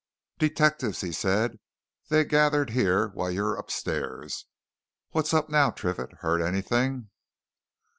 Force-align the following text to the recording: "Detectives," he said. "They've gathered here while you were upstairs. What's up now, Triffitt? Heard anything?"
"Detectives," 0.39 1.01
he 1.01 1.11
said. 1.11 1.59
"They've 2.09 2.27
gathered 2.27 2.71
here 2.71 3.09
while 3.09 3.29
you 3.29 3.43
were 3.43 3.55
upstairs. 3.55 4.47
What's 5.11 5.31
up 5.31 5.47
now, 5.47 5.69
Triffitt? 5.69 6.11
Heard 6.21 6.41
anything?" 6.41 7.11